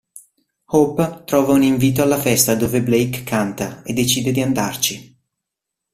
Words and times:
Hope 0.65 1.25
trova 1.25 1.53
un 1.53 1.61
invito 1.61 2.01
alla 2.01 2.17
festa 2.17 2.55
dove 2.55 2.81
Blake 2.81 3.21
canta 3.21 3.83
e 3.83 3.93
decide 3.93 4.31
di 4.31 4.41
andarci. 4.41 5.15